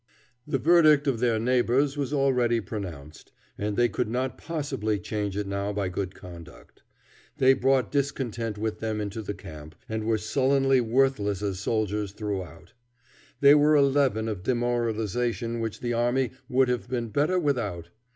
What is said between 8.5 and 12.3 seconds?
with them into the camp, and were sullenly worthless as soldiers